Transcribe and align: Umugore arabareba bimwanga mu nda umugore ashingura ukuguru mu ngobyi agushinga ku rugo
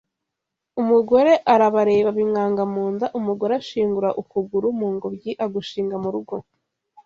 Umugore 0.81 1.31
arabareba 1.53 2.09
bimwanga 2.17 2.63
mu 2.73 2.83
nda 2.93 3.05
umugore 3.19 3.53
ashingura 3.61 4.09
ukuguru 4.21 4.67
mu 4.79 4.87
ngobyi 4.95 5.31
agushinga 5.45 5.95
ku 6.03 6.09
rugo 6.15 6.35